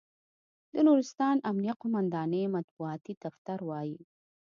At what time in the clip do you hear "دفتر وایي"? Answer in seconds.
3.23-3.99